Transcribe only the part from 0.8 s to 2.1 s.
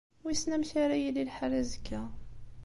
ara yili lḥal azekka.